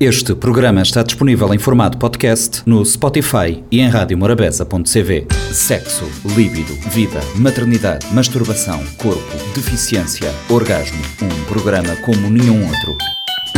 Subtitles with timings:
[0.00, 5.26] Este programa está disponível em formato podcast no Spotify e em radiomorabeza.cv.
[5.52, 6.04] Sexo,
[6.36, 11.02] líbido, vida, maternidade, masturbação, corpo, deficiência, orgasmo.
[11.20, 12.96] Um programa como nenhum outro.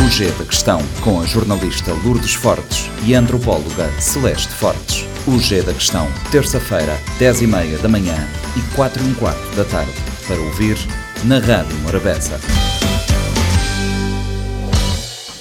[0.03, 5.05] O G da Questão, com a jornalista Lourdes Fortes e a antropóloga Celeste Fortes.
[5.27, 8.17] O G da Questão, terça-feira, 10h30 da manhã
[8.57, 9.93] e 4 h quarto da tarde.
[10.27, 10.75] Para ouvir
[11.23, 12.39] na Rádio Morabeza.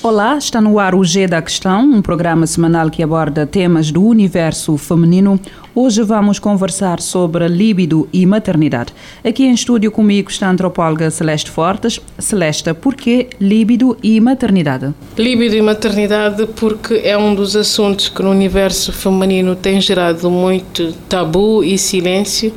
[0.02, 4.02] Olá, está no ar o G da Questão, um programa semanal que aborda temas do
[4.02, 5.38] universo feminino.
[5.74, 8.94] Hoje vamos conversar sobre líbido e maternidade.
[9.22, 12.00] Aqui em estúdio comigo está a antropóloga Celeste Fortes.
[12.18, 14.94] Celeste, por que líbido e maternidade?
[15.18, 20.94] Líbido e maternidade porque é um dos assuntos que no universo feminino tem gerado muito
[21.10, 22.54] tabu e silêncio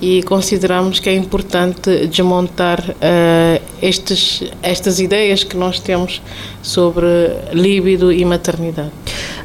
[0.00, 6.20] e consideramos que é importante desmontar uh, estes, estas ideias que nós temos
[6.62, 7.06] sobre
[7.52, 8.90] líbido e maternidade.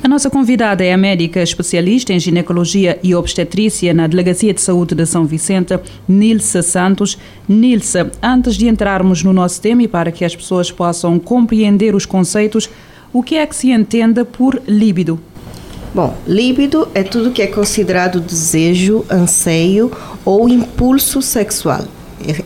[0.04, 4.96] A nossa convidada é a médica especialista em ginecologia e obstetrícia na Delegacia de Saúde
[4.96, 7.18] de São Vicente, Nilsa Santos.
[7.48, 12.06] Nilsa, antes de entrarmos no nosso tema e para que as pessoas possam compreender os
[12.06, 12.70] conceitos,
[13.14, 15.20] o que é que se entenda por líbido?
[15.94, 19.92] Bom, líbido é tudo que é considerado desejo, anseio
[20.24, 21.84] ou impulso sexual.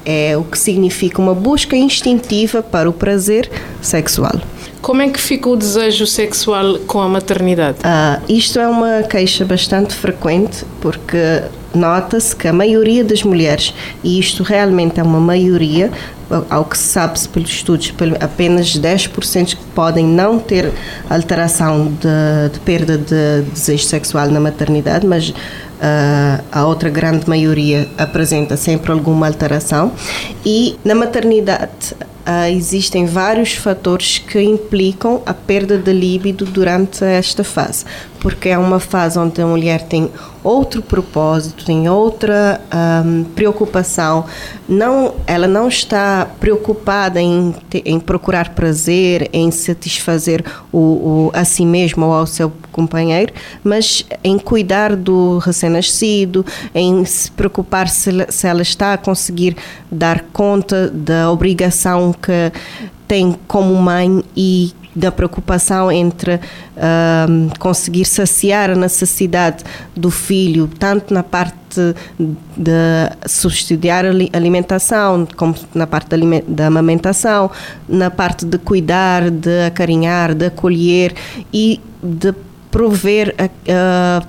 [0.05, 3.49] É, é o que significa uma busca instintiva para o prazer
[3.81, 4.41] sexual.
[4.85, 7.79] Como é que fica o desejo sexual com a maternidade?
[7.83, 11.41] Ah, isto é uma queixa bastante frequente porque
[11.73, 15.91] nota-se que a maioria das mulheres, e isto realmente é uma maioria,
[16.51, 17.91] ao que se sabe pelos estudos,
[18.21, 20.71] apenas 10% podem não ter
[21.09, 27.89] alteração de, de, perda de desejo sexual na maternidade, mas uh, a outra grande maioria
[27.97, 29.93] apresenta sempre alguma alteração.
[30.45, 31.95] E na maternidade
[32.27, 37.85] uh, existem vários fatores que implicam a perda de líbido durante esta fase,
[38.19, 40.09] porque é uma fase onde a mulher tem
[40.43, 42.61] outro propósito, tem outra
[43.03, 44.25] um, preocupação,
[44.69, 47.53] não, ela não está preocupada em,
[47.83, 53.33] em procurar prazer, em satisfazer o, o, a si mesma ou ao seu companheiro,
[53.63, 59.57] mas em cuidar do recém-nascido, em se preocupar se, se ela está a conseguir
[59.91, 62.51] dar conta da obrigação que
[63.07, 69.63] tem como mãe e da preocupação entre uh, conseguir saciar a necessidade
[69.95, 71.55] do filho, tanto na parte
[72.17, 72.71] de
[73.27, 76.15] subsidiar a alimentação, como na parte
[76.47, 77.51] da amamentação,
[77.89, 81.13] na parte de cuidar, de acarinhar, de acolher
[81.53, 82.33] e de
[82.75, 83.33] prover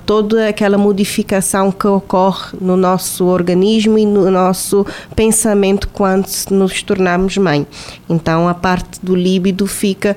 [0.05, 7.37] toda aquela modificação que ocorre no nosso organismo e no nosso pensamento quando nos tornamos
[7.37, 7.67] mãe.
[8.09, 10.15] Então a parte do líbido fica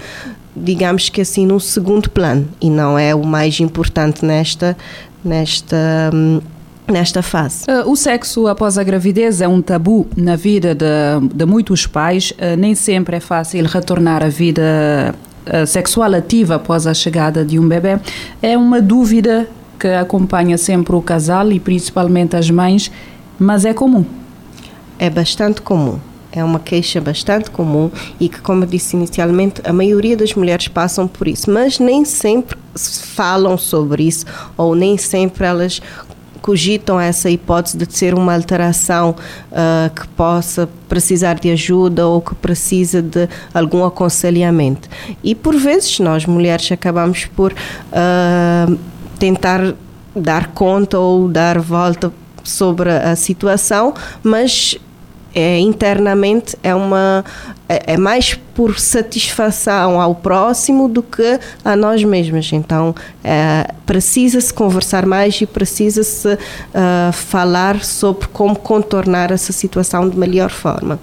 [0.55, 4.77] digamos que assim num segundo plano e não é o mais importante nesta
[5.25, 6.41] nesta hum,
[6.87, 7.65] nesta fase.
[7.69, 10.87] Uh, o sexo após a gravidez é um tabu na vida de,
[11.35, 12.31] de muitos pais.
[12.33, 15.15] Uh, nem sempre é fácil retornar à vida
[15.67, 17.99] sexual ativa após a chegada de um bebê
[18.43, 22.91] é uma dúvida que acompanha sempre o casal e principalmente as mães,
[23.39, 24.05] mas é comum.
[24.99, 25.99] É bastante comum.
[26.33, 27.91] É uma queixa bastante comum
[28.21, 32.05] e que, como eu disse inicialmente, a maioria das mulheres passam por isso, mas nem
[32.05, 35.81] sempre falam sobre isso ou nem sempre elas
[36.41, 39.15] cogitam essa hipótese de ser uma alteração
[39.51, 44.89] uh, que possa precisar de ajuda ou que precisa de algum aconselhamento.
[45.23, 48.79] E por vezes nós mulheres acabamos por uh,
[49.19, 49.75] tentar
[50.15, 52.13] dar conta ou dar volta
[52.43, 54.77] sobre a situação, mas
[55.35, 57.25] é, internamente é uma
[57.71, 62.53] é, é, mais por satisfação ao próximo do que a nós mesmas.
[62.53, 62.93] Então
[63.23, 70.51] é, precisa-se conversar mais e precisa-se uh, falar sobre como contornar essa situação de melhor
[70.51, 70.99] forma.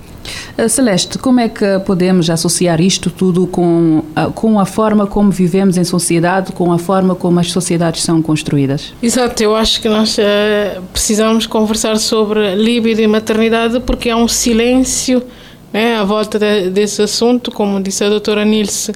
[0.57, 5.31] Uh, Celeste, como é que podemos associar isto tudo com, uh, com a forma como
[5.31, 8.93] vivemos em sociedade, com a forma como as sociedades são construídas?
[9.01, 14.27] Exato, eu acho que nós uh, precisamos conversar sobre líbido e maternidade porque há um
[14.27, 15.23] silêncio
[15.71, 18.93] né, à volta de, desse assunto, como disse a doutora Nilce,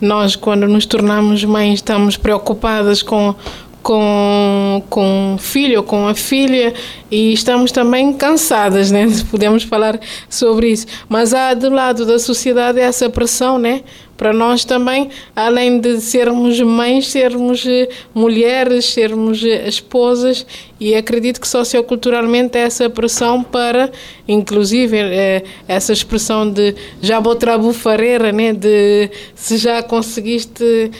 [0.00, 3.34] nós quando nos tornamos mães estamos preocupadas com
[3.82, 6.72] com, com o filho ou com a filha
[7.10, 9.06] e estamos também cansadas, né?
[9.30, 9.98] Podemos falar
[10.30, 10.86] sobre isso.
[11.08, 13.82] Mas há do lado da sociedade essa pressão, né?
[14.22, 20.46] Para nós também, além de sermos mães, sermos eh, mulheres, sermos eh, esposas
[20.78, 23.90] e acredito que socioculturalmente essa pressão para,
[24.28, 30.90] inclusive, é, essa expressão de já vou trabufareira, né, de se já conseguiste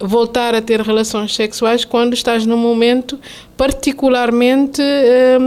[0.00, 3.18] voltar a ter relações sexuais quando estás num momento
[3.56, 5.38] particularmente é,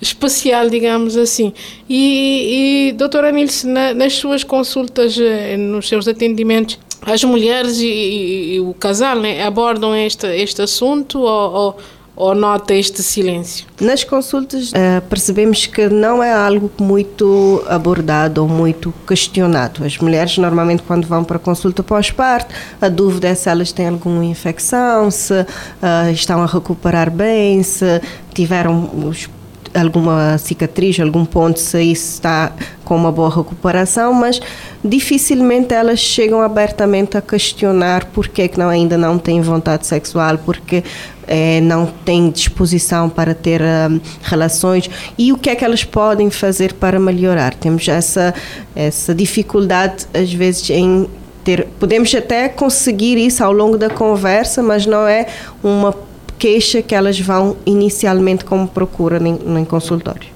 [0.00, 1.52] especial, digamos assim.
[1.88, 5.16] E, e doutora Nilce, na, nas suas consultas,
[5.58, 11.20] nos seus atendimentos, as mulheres e, e, e o casal né, abordam este, este assunto
[11.20, 11.76] ou, ou
[12.16, 13.66] ou nota este silêncio?
[13.80, 19.84] Nas consultas uh, percebemos que não é algo muito abordado ou muito questionado.
[19.84, 23.88] As mulheres normalmente quando vão para a consulta pós-parto, a dúvida é se elas têm
[23.88, 28.00] alguma infecção, se uh, estão a recuperar bem, se
[28.32, 29.28] tiveram os
[29.74, 32.52] alguma cicatriz, algum ponto, se isso está
[32.84, 34.40] com uma boa recuperação, mas
[34.84, 40.38] dificilmente elas chegam abertamente a questionar porque é que não, ainda não têm vontade sexual,
[40.38, 40.84] porque
[41.26, 46.30] é, não têm disposição para ter um, relações e o que é que elas podem
[46.30, 47.54] fazer para melhorar.
[47.54, 48.34] Temos essa,
[48.74, 51.08] essa dificuldade, às vezes, em
[51.44, 51.66] ter.
[51.78, 55.26] Podemos até conseguir isso ao longo da conversa, mas não é
[55.62, 55.94] uma
[56.38, 60.28] queixa que elas vão inicialmente como procura em, em consultório.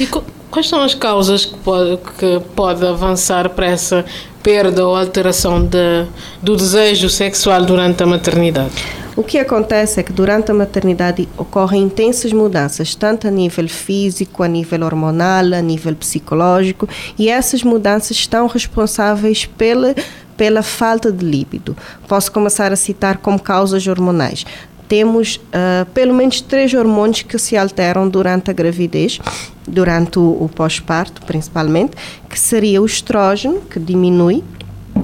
[0.00, 0.06] E
[0.50, 4.04] quais são as causas que pode, que pode avançar para essa
[4.42, 6.06] perda ou alteração de,
[6.42, 9.03] do desejo sexual durante a maternidade?
[9.16, 14.42] O que acontece é que durante a maternidade ocorrem intensas mudanças, tanto a nível físico,
[14.42, 19.94] a nível hormonal, a nível psicológico, e essas mudanças estão responsáveis pela
[20.36, 21.76] pela falta de líbido.
[22.08, 24.44] Posso começar a citar como causas hormonais
[24.88, 29.18] temos uh, pelo menos três hormônios que se alteram durante a gravidez,
[29.66, 31.92] durante o, o pós-parto principalmente,
[32.28, 34.44] que seria o estrógeno, que diminui,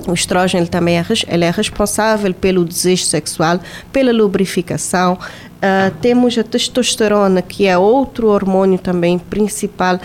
[0.06, 3.61] o estrógeno ele também é, ele é responsável pelo desejo sexual,
[3.93, 5.14] pela lubrificação.
[5.14, 10.00] Uh, temos a testosterona, que é outro hormônio também principal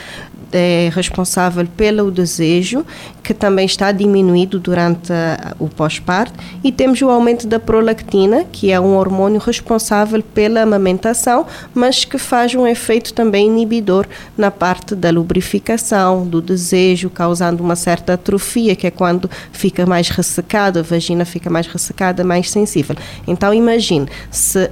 [0.51, 2.85] é responsável pelo desejo,
[3.23, 5.11] que também está diminuído durante
[5.59, 6.33] o pós-parto,
[6.63, 12.17] e temos o aumento da prolactina, que é um hormônio responsável pela amamentação, mas que
[12.17, 14.05] faz um efeito também inibidor
[14.37, 20.09] na parte da lubrificação, do desejo, causando uma certa atrofia, que é quando fica mais
[20.09, 22.95] ressecada, a vagina fica mais ressecada, mais sensível.
[23.27, 24.69] Então imagine, se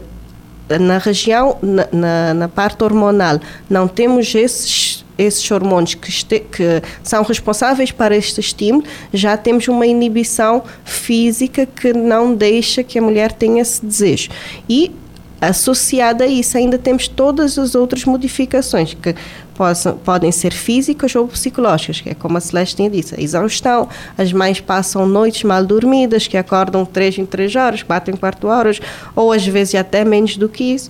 [0.70, 3.40] na região, na, na, na parte hormonal,
[3.70, 9.68] não temos esses esses hormônios que, este, que, são responsáveis para este estímulo, já temos
[9.68, 14.30] uma inibição física que não deixa que a mulher tenha esse desejo.
[14.68, 14.92] E
[15.40, 19.14] associada a isso ainda temos todas as outras modificações que
[19.54, 23.90] possam, podem ser físicas ou psicológicas, que é como a Celeste tinha dito, a exaustão,
[24.18, 28.48] as mães passam noites mal dormidas, que acordam 3 em 3 horas, 4 em 4
[28.48, 28.80] horas,
[29.16, 30.90] ou às vezes até menos do que isso.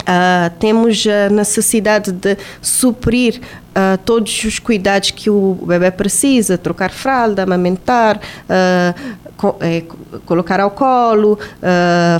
[0.00, 6.90] Uh, temos a necessidade de suprir uh, todos os cuidados que o bebê precisa, trocar
[6.90, 9.82] fralda, amamentar, uh, co é,
[10.26, 11.38] colocar ao colo,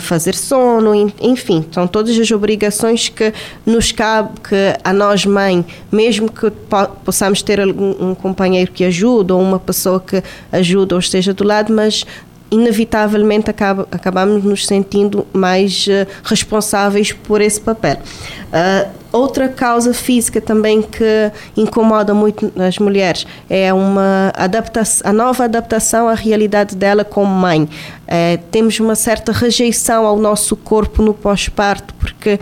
[0.01, 3.35] fazer sono, enfim, são todas as obrigações que
[3.67, 5.63] nos cabe, que a nós mãe,
[5.93, 10.95] mesmo que po possamos ter um, um companheiro que ajude ou uma pessoa que ajuda
[10.95, 12.07] ou esteja do lado, mas
[12.51, 17.97] inevitavelmente acaba, acabamos nos sentindo mais uh, responsáveis por esse papel.
[17.97, 25.45] Uh, outra causa física também que incomoda muito as mulheres é uma adaptação, a nova
[25.45, 27.63] adaptação à realidade dela como mãe.
[27.63, 32.41] Uh, temos uma certa rejeição ao nosso corpo no pós-parto, porque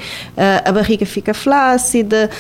[0.65, 2.31] a barriga fica flácida,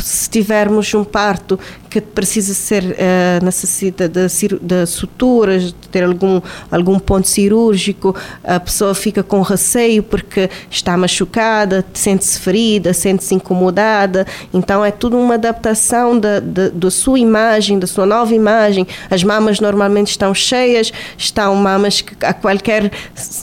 [0.00, 4.26] se tivermos um parto que precisa ser uh, necessita de,
[4.60, 6.40] de suturas, de ter algum
[6.70, 14.26] algum ponto cirúrgico, a pessoa fica com receio porque está machucada, sente-se ferida, sente-se incomodada.
[14.54, 18.86] Então é tudo uma adaptação da, da, da sua imagem, da sua nova imagem.
[19.10, 22.90] As mamas normalmente estão cheias, estão mamas que a qualquer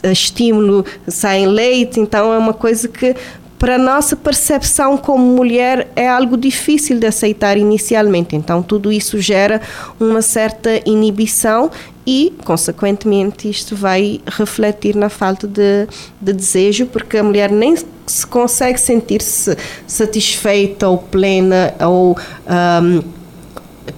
[0.03, 1.99] estímulo saem leite.
[1.99, 3.15] Então é uma coisa que
[3.59, 8.33] para nossa percepção como mulher é algo difícil de aceitar inicialmente.
[8.35, 9.61] Então, tudo isso gera
[9.99, 11.69] uma certa inibição
[12.07, 15.87] e, consequentemente, isto vai refletir na falta de,
[16.21, 17.75] de desejo, porque a mulher nem
[18.07, 22.17] se consegue sentir-se satisfeita ou plena ou.
[22.47, 23.19] Um,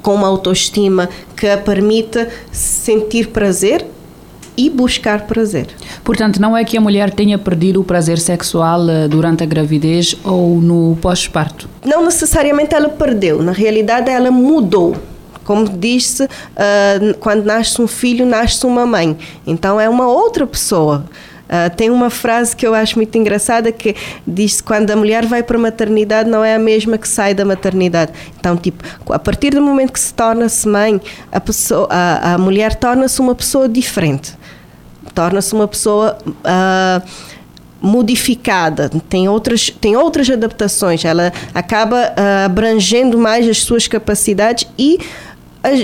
[0.02, 3.86] com uma autoestima que a permita sentir prazer
[4.58, 5.68] e buscar prazer.
[6.04, 10.16] Portanto, não é que a mulher tenha perdido o prazer sexual eh, durante a gravidez
[10.24, 11.70] ou no pós-parto?
[11.86, 14.96] Não necessariamente ela perdeu, na realidade ela mudou
[15.44, 19.18] Como disse, uh, quando nasce um filho, nasce uma mãe.
[19.46, 21.04] Então é uma outra pessoa.
[21.52, 23.94] Uh, tem uma frase que eu acho muito engraçada que
[24.26, 27.44] diz quando a mulher vai para a maternidade não é a mesma que sai da
[27.44, 28.14] maternidade.
[28.40, 32.76] Então, tipo, a partir do momento que se torna-se mãe, a, pessoa, a, a mulher
[32.76, 34.34] torna-se uma pessoa diferente.
[35.14, 36.18] Torna-se uma pessoa.
[36.26, 37.32] Uh,
[37.84, 45.00] modificada, tem outras, tem outras adaptações, ela acaba uh, abrangendo mais as suas capacidades e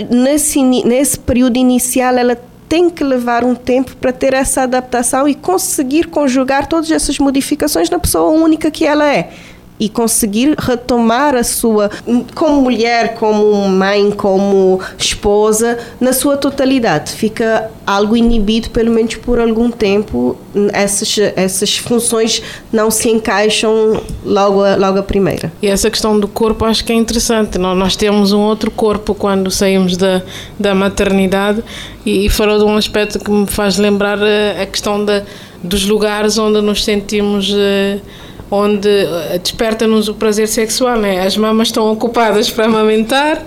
[0.07, 5.33] nesse, nesse período inicial ela tem que levar um tempo para ter essa adaptação e
[5.33, 9.31] conseguir conjugar todas essas modificações na pessoa única que ela é
[9.79, 11.89] e conseguir retomar a sua,
[12.33, 17.11] como mulher, como mãe, como esposa, na sua totalidade.
[17.11, 20.35] Fica algo inibido, pelo menos por algum tempo,
[20.73, 22.41] essas, essas funções
[22.71, 25.51] não se encaixam logo a, logo a primeira.
[25.61, 27.59] E essa questão do corpo acho que é interessante.
[27.59, 30.23] Nós temos um outro corpo quando saímos da,
[30.59, 31.63] da maternidade
[32.03, 35.21] e, e falou de um aspecto que me faz lembrar a, eh, a questão da,
[35.61, 37.51] dos lugares onde nos sentimos.
[37.51, 38.01] Uh,
[38.49, 41.25] onde eh, desperta-nos o prazer sexual, né?
[41.25, 43.43] As mamas estão ocupadas para amamentar,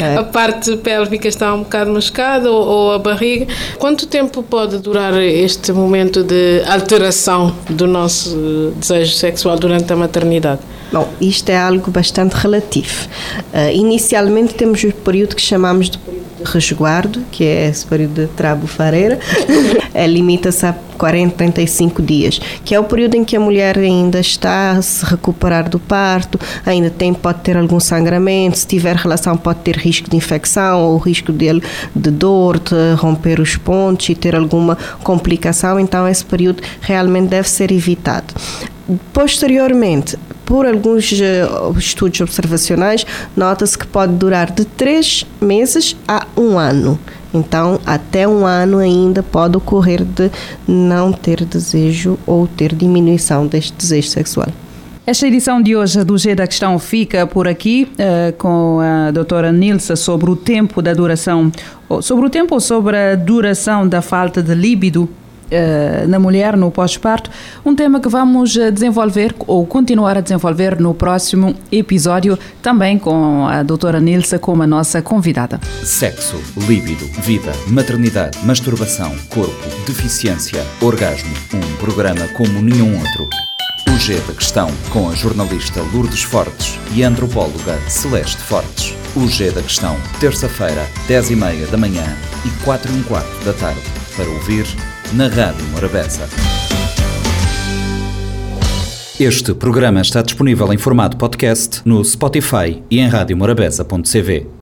[0.00, 0.16] é.
[0.18, 3.46] a parte pélvica está um bocado machucada ou, ou, a barriga.
[3.78, 9.96] Quanto tempo pode durar este momento de alteração do nosso eh, desejo sexual durante a
[9.96, 10.60] maternidade?
[10.92, 13.08] Bom, isto é algo bastante relativo.
[13.52, 15.98] Uh, inicialmente temos o período que chamamos de
[16.50, 19.18] resguardo, que é esse período de trabo-fareira,
[19.94, 24.20] é, limita-se a 40, 35 dias, que é o período em que a mulher ainda
[24.20, 29.36] está a se recuperar do parto, ainda tem, pode ter algum sangramento, se tiver relação
[29.36, 31.60] pode ter risco de infecção ou risco de,
[31.94, 37.48] de dor, de romper os pontos e ter alguma complicação, então esse período realmente deve
[37.48, 38.32] ser evitado.
[39.12, 40.16] Posteriormente,
[40.52, 46.98] por alguns uh, estudos observacionais, nota-se que pode durar de três meses a um ano.
[47.32, 50.30] Então, até um ano ainda pode ocorrer de
[50.68, 54.48] não ter desejo ou ter diminuição deste desejo sexual.
[55.06, 59.50] Esta edição de hoje do G da Questão fica por aqui uh, com a doutora
[59.50, 61.50] Nilsa sobre o tempo da duração,
[62.02, 65.08] sobre o tempo ou sobre a duração da falta de líbido
[66.08, 67.30] na mulher no pós-parto,
[67.64, 73.46] um tema que vamos eh, desenvolver ou continuar a desenvolver no próximo episódio, também com
[73.46, 75.60] a doutora Nilsa como a nossa convidada.
[75.84, 83.28] Sexo, líbido, vida, maternidade, masturbação, corpo, deficiência, orgasmo, um programa como nenhum outro.
[83.88, 88.94] O G da Questão, com a jornalista Lourdes Fortes e a antropóloga Celeste Fortes.
[89.14, 93.82] O G da Questão, terça-feira, 10h30 da manhã e 4 h 15 da tarde.
[94.16, 94.66] Para ouvir
[95.14, 96.28] na Rádio Morabeza.
[99.20, 104.60] Este programa está disponível em formato podcast no Spotify e em radiomorabeza.cv.